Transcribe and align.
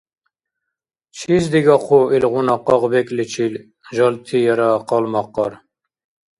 Чис 1.17 1.45
дигахъу 1.51 1.99
илгъуна 2.17 2.55
къагъбекӀличил 2.65 3.53
жалти 3.95 4.37
яра 4.53 4.69
къалмакъар? 4.87 5.53